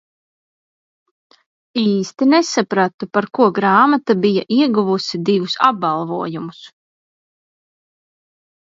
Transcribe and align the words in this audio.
Īsti 1.81 2.27
nesapratu 2.31 3.09
par 3.19 3.27
ko 3.41 3.51
grāmata 3.59 4.19
bija 4.25 4.47
ieguvusi 4.59 5.23
divus 5.31 5.61
apbalvojumus. 5.71 6.69